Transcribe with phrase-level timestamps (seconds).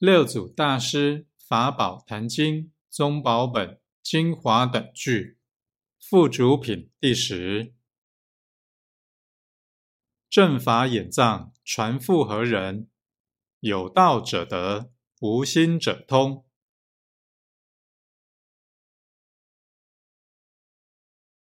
[0.00, 5.36] 六祖大师法宝坛经宗宝本精华等句，
[6.00, 7.74] 附主品第十。
[10.30, 12.88] 正法眼藏传复何人？
[13.58, 14.90] 有道者得，
[15.20, 16.46] 无心者通。